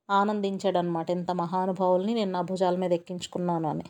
ఆనందించాడనమాట. 0.09 1.09
ఇంత 1.11 1.31
మహానుభావుల్ని 1.31 2.13
నేను 2.13 2.31
నా 2.31 2.41
భుజాల 2.41 2.75
మీద 2.75 2.93
ఎక్కించుకున్నాను 2.93 3.69
అని. 3.69 3.85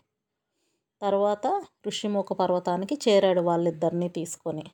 తర్వాత 1.01 1.45
ఋషిముఖ 1.87 2.33
పర్వతానికి 2.33 2.95
చేరాడు 3.07 3.41
వాళ్ళిద్దరిని 3.41 4.09
తీసుకొని. 4.09 4.65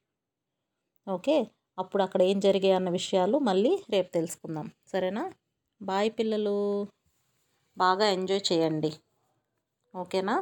ఓకే 1.08 1.36
అప్పుడు 1.78 2.04
అక్కడ 2.04 2.22
ఏం 2.22 2.40
జరిగాయి 2.40 2.74
అన్న 2.74 2.90
విషయాలు 2.90 3.38
మళ్ళీ 3.40 3.72
రేపు 3.90 4.10
తెలుసుకుందాం. 4.13 4.72
సరేనా? 4.88 5.24
బాయ్ 5.82 6.12
పిల్లలు. 6.20 6.56
బాగా 7.78 8.06
ఎంజాయ్ 8.10 8.44
చేయండి. 8.50 8.92
ఓకేనా? 9.94 10.38